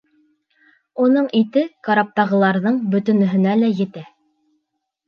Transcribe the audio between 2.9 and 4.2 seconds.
бөтөнөһөнә лә етә.